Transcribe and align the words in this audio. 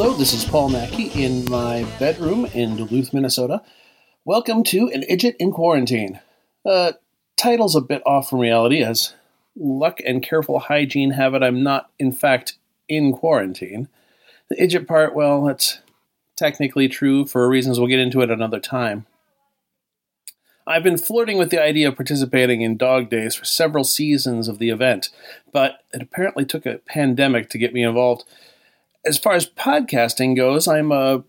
Hello, 0.00 0.14
this 0.14 0.32
is 0.32 0.44
Paul 0.44 0.68
Mackey 0.68 1.08
in 1.08 1.44
my 1.46 1.82
bedroom 1.98 2.44
in 2.54 2.76
Duluth, 2.76 3.12
Minnesota. 3.12 3.62
Welcome 4.24 4.62
to 4.62 4.88
An 4.94 5.02
Idjit 5.02 5.34
in 5.40 5.50
Quarantine. 5.50 6.20
Uh, 6.64 6.92
title's 7.36 7.74
a 7.74 7.80
bit 7.80 8.02
off 8.06 8.30
from 8.30 8.38
reality, 8.38 8.80
as 8.80 9.14
luck 9.56 9.98
and 10.06 10.22
careful 10.22 10.60
hygiene 10.60 11.10
have 11.10 11.34
it 11.34 11.42
I'm 11.42 11.64
not, 11.64 11.90
in 11.98 12.12
fact, 12.12 12.58
in 12.88 13.12
quarantine. 13.12 13.88
The 14.48 14.54
Idjit 14.54 14.86
part, 14.86 15.16
well, 15.16 15.42
that's 15.42 15.80
technically 16.36 16.86
true 16.86 17.26
for 17.26 17.48
reasons 17.48 17.80
we'll 17.80 17.88
get 17.88 17.98
into 17.98 18.22
at 18.22 18.30
another 18.30 18.60
time. 18.60 19.04
I've 20.64 20.84
been 20.84 20.98
flirting 20.98 21.38
with 21.38 21.50
the 21.50 21.60
idea 21.60 21.88
of 21.88 21.96
participating 21.96 22.60
in 22.60 22.76
Dog 22.76 23.10
Days 23.10 23.34
for 23.34 23.44
several 23.44 23.82
seasons 23.82 24.46
of 24.46 24.60
the 24.60 24.70
event, 24.70 25.08
but 25.52 25.80
it 25.92 26.00
apparently 26.00 26.44
took 26.44 26.66
a 26.66 26.78
pandemic 26.86 27.50
to 27.50 27.58
get 27.58 27.74
me 27.74 27.82
involved. 27.82 28.22
As 29.08 29.16
far 29.16 29.32
as 29.32 29.48
podcasting 29.48 30.36
goes, 30.36 30.68
I'm 30.68 30.92
a 30.92 31.24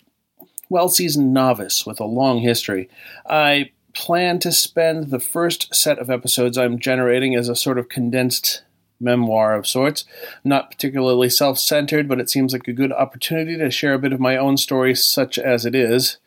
well 0.68 0.90
seasoned 0.90 1.34
novice 1.34 1.86
with 1.86 2.02
a 2.02 2.06
long 2.06 2.40
history. 2.40 2.90
I 3.26 3.72
plan 3.94 4.40
to 4.40 4.52
spend 4.52 5.12
the 5.12 5.20
first 5.22 5.74
set 5.74 5.98
of 5.98 6.10
episodes 6.10 6.58
I'm 6.58 6.78
generating 6.78 7.36
as 7.36 7.48
a 7.48 7.56
sort 7.56 7.80
of 7.80 7.88
condensed 7.88 8.64
memoir 9.00 9.56
of 9.56 9.66
sorts. 9.66 10.04
Not 10.44 10.70
particularly 10.70 11.30
self 11.30 11.58
centered, 11.58 12.10
but 12.10 12.20
it 12.20 12.30
seems 12.30 12.52
like 12.52 12.68
a 12.68 12.74
good 12.74 12.92
opportunity 12.92 13.56
to 13.58 13.72
share 13.72 13.94
a 13.94 14.00
bit 14.00 14.12
of 14.12 14.20
my 14.20 14.36
own 14.36 14.58
story, 14.58 14.94
such 14.94 15.40
as 15.40 15.66
it 15.66 15.74
is, 15.74 16.18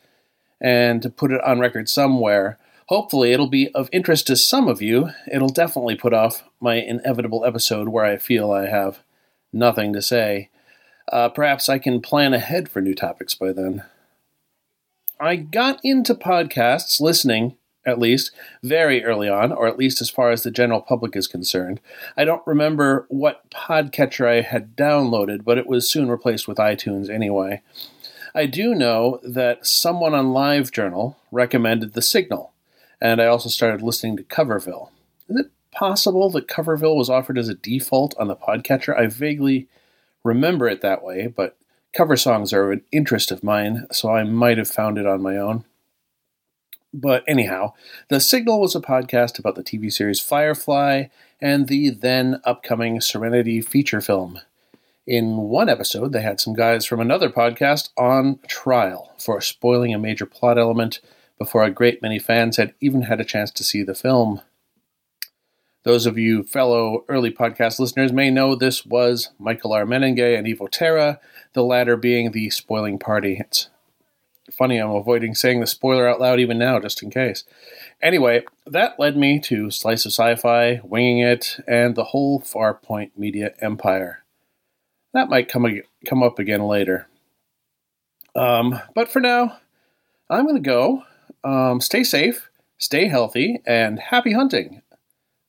and 0.58 1.02
to 1.02 1.10
put 1.10 1.32
it 1.32 1.44
on 1.44 1.60
record 1.60 1.86
somewhere. 1.86 2.56
Hopefully, 2.86 3.30
it'll 3.30 3.46
be 3.46 3.68
of 3.74 3.90
interest 3.92 4.26
to 4.28 4.36
some 4.36 4.68
of 4.68 4.80
you. 4.80 5.10
It'll 5.30 5.50
definitely 5.50 5.96
put 5.96 6.14
off 6.14 6.44
my 6.60 6.76
inevitable 6.76 7.44
episode 7.44 7.88
where 7.88 8.06
I 8.06 8.16
feel 8.16 8.50
I 8.50 8.68
have 8.68 9.00
nothing 9.52 9.92
to 9.92 10.00
say. 10.00 10.48
Uh, 11.12 11.28
perhaps 11.28 11.68
I 11.68 11.78
can 11.78 12.00
plan 12.00 12.34
ahead 12.34 12.68
for 12.68 12.80
new 12.80 12.94
topics 12.94 13.34
by 13.34 13.52
then. 13.52 13.84
I 15.20 15.36
got 15.36 15.78
into 15.84 16.14
podcasts, 16.14 17.00
listening 17.00 17.56
at 17.84 17.98
least, 17.98 18.30
very 18.62 19.04
early 19.04 19.28
on, 19.28 19.52
or 19.52 19.66
at 19.66 19.76
least 19.76 20.00
as 20.00 20.08
far 20.08 20.30
as 20.30 20.42
the 20.42 20.50
general 20.50 20.80
public 20.80 21.16
is 21.16 21.26
concerned. 21.26 21.80
I 22.16 22.24
don't 22.24 22.46
remember 22.46 23.06
what 23.08 23.50
podcatcher 23.50 24.26
I 24.26 24.40
had 24.42 24.76
downloaded, 24.76 25.44
but 25.44 25.58
it 25.58 25.66
was 25.66 25.90
soon 25.90 26.08
replaced 26.08 26.46
with 26.46 26.58
iTunes 26.58 27.10
anyway. 27.10 27.60
I 28.34 28.46
do 28.46 28.74
know 28.74 29.20
that 29.22 29.66
someone 29.66 30.14
on 30.14 30.26
LiveJournal 30.26 31.16
recommended 31.30 31.92
The 31.92 32.02
Signal, 32.02 32.52
and 33.00 33.20
I 33.20 33.26
also 33.26 33.48
started 33.48 33.82
listening 33.82 34.16
to 34.16 34.22
Coverville. 34.22 34.90
Is 35.28 35.40
it 35.40 35.50
possible 35.72 36.30
that 36.30 36.48
Coverville 36.48 36.96
was 36.96 37.10
offered 37.10 37.36
as 37.36 37.48
a 37.48 37.54
default 37.54 38.16
on 38.16 38.28
the 38.28 38.36
podcatcher? 38.36 38.96
I 38.96 39.06
vaguely 39.08 39.66
remember 40.24 40.68
it 40.68 40.80
that 40.82 41.02
way, 41.02 41.26
but 41.26 41.56
cover 41.92 42.16
songs 42.16 42.52
are 42.52 42.72
an 42.72 42.82
interest 42.90 43.30
of 43.30 43.44
mine, 43.44 43.86
so 43.90 44.10
I 44.10 44.24
might 44.24 44.58
have 44.58 44.68
found 44.68 44.98
it 44.98 45.06
on 45.06 45.22
my 45.22 45.36
own. 45.36 45.64
But 46.94 47.24
anyhow, 47.26 47.72
The 48.08 48.20
Signal 48.20 48.60
was 48.60 48.74
a 48.74 48.80
podcast 48.80 49.38
about 49.38 49.54
the 49.54 49.62
TV 49.62 49.90
series 49.90 50.20
Firefly 50.20 51.04
and 51.40 51.66
the 51.66 51.90
then 51.90 52.40
upcoming 52.44 53.00
Serenity 53.00 53.60
feature 53.62 54.00
film. 54.00 54.40
In 55.06 55.36
one 55.38 55.68
episode, 55.68 56.12
they 56.12 56.22
had 56.22 56.38
some 56.38 56.54
guys 56.54 56.84
from 56.84 57.00
another 57.00 57.28
podcast 57.28 57.90
on 57.96 58.38
trial 58.46 59.12
for 59.18 59.40
spoiling 59.40 59.92
a 59.92 59.98
major 59.98 60.26
plot 60.26 60.58
element 60.58 61.00
before 61.38 61.64
a 61.64 61.70
great 61.70 62.02
many 62.02 62.18
fans 62.18 62.56
had 62.56 62.74
even 62.80 63.02
had 63.02 63.20
a 63.20 63.24
chance 63.24 63.50
to 63.50 63.64
see 63.64 63.82
the 63.82 63.94
film. 63.94 64.42
Those 65.84 66.06
of 66.06 66.16
you 66.16 66.44
fellow 66.44 67.04
early 67.08 67.32
podcast 67.32 67.80
listeners 67.80 68.12
may 68.12 68.30
know 68.30 68.54
this 68.54 68.86
was 68.86 69.30
Michael 69.38 69.72
R. 69.72 69.84
Mennenga 69.84 70.38
and 70.38 70.46
Evo 70.46 70.70
Terra, 70.70 71.18
the 71.54 71.64
latter 71.64 71.96
being 71.96 72.30
the 72.30 72.50
spoiling 72.50 73.00
party. 73.00 73.38
It's 73.40 73.68
funny 74.52 74.78
I'm 74.78 74.90
avoiding 74.90 75.34
saying 75.34 75.58
the 75.58 75.66
spoiler 75.66 76.08
out 76.08 76.20
loud 76.20 76.38
even 76.38 76.56
now, 76.56 76.78
just 76.78 77.02
in 77.02 77.10
case. 77.10 77.42
Anyway, 78.00 78.44
that 78.64 79.00
led 79.00 79.16
me 79.16 79.40
to 79.40 79.72
Slice 79.72 80.06
of 80.06 80.12
Sci 80.12 80.36
Fi, 80.36 80.80
Winging 80.84 81.18
It, 81.18 81.58
and 81.66 81.96
the 81.96 82.04
whole 82.04 82.40
Farpoint 82.40 83.10
Media 83.16 83.52
empire. 83.60 84.22
That 85.14 85.28
might 85.28 85.48
come, 85.48 85.66
come 86.06 86.22
up 86.22 86.38
again 86.38 86.62
later. 86.62 87.08
Um, 88.36 88.78
but 88.94 89.10
for 89.10 89.18
now, 89.18 89.58
I'm 90.30 90.44
going 90.44 90.62
to 90.62 90.68
go 90.68 91.02
um, 91.42 91.80
stay 91.80 92.04
safe, 92.04 92.48
stay 92.78 93.08
healthy, 93.08 93.60
and 93.66 93.98
happy 93.98 94.32
hunting. 94.32 94.80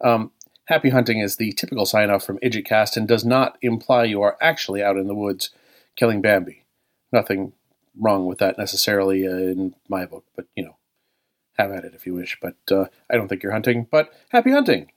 Um, 0.03 0.31
happy 0.67 0.89
hunting 0.89 1.19
is 1.19 1.37
the 1.37 1.53
typical 1.53 1.85
sign 1.85 2.09
off 2.09 2.25
from 2.25 2.39
Idjitcast 2.39 2.97
and 2.97 3.07
does 3.07 3.25
not 3.25 3.57
imply 3.61 4.03
you 4.03 4.21
are 4.21 4.37
actually 4.41 4.83
out 4.83 4.97
in 4.97 5.07
the 5.07 5.15
woods 5.15 5.49
killing 5.95 6.21
Bambi. 6.21 6.65
Nothing 7.11 7.53
wrong 7.99 8.25
with 8.25 8.39
that 8.39 8.57
necessarily 8.57 9.27
uh, 9.27 9.31
in 9.31 9.75
my 9.87 10.05
book, 10.05 10.25
but 10.35 10.45
you 10.55 10.63
know, 10.63 10.77
have 11.57 11.71
at 11.71 11.85
it 11.85 11.93
if 11.93 12.05
you 12.05 12.13
wish. 12.13 12.37
But 12.41 12.57
uh, 12.71 12.85
I 13.09 13.15
don't 13.15 13.27
think 13.27 13.43
you're 13.43 13.51
hunting, 13.51 13.87
but 13.89 14.13
happy 14.29 14.51
hunting. 14.51 14.91